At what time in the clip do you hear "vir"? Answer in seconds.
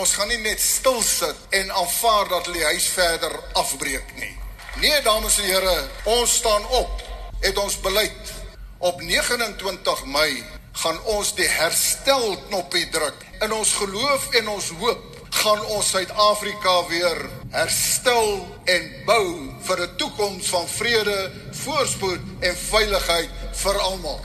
19.68-19.84, 23.52-23.78